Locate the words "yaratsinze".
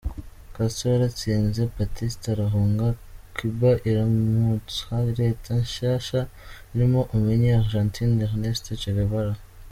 0.93-1.61